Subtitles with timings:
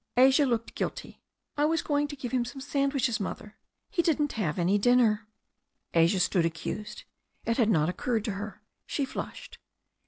[0.17, 1.21] Asia looked guilty.
[1.57, 3.55] "I was going to give him some sandwiches, Mother.
[3.91, 5.27] He didn't have any dinner."
[5.93, 7.03] Alice stood accused.
[7.45, 8.63] It had not occurred to her.
[8.87, 9.59] She flushed.